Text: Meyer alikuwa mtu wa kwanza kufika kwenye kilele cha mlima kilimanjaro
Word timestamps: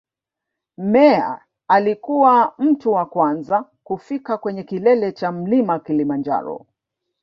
Meyer 0.77 1.45
alikuwa 1.67 2.53
mtu 2.57 2.91
wa 2.93 3.05
kwanza 3.05 3.65
kufika 3.83 4.37
kwenye 4.37 4.63
kilele 4.63 5.11
cha 5.11 5.31
mlima 5.31 5.79
kilimanjaro 5.79 6.65